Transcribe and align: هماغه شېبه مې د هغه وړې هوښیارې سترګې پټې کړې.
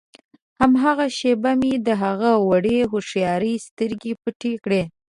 هماغه 0.61 1.07
شېبه 1.17 1.51
مې 1.59 1.73
د 1.87 1.89
هغه 2.03 2.31
وړې 2.49 2.77
هوښیارې 2.91 3.53
سترګې 3.67 4.13
پټې 4.21 4.53
کړې. 4.63 4.81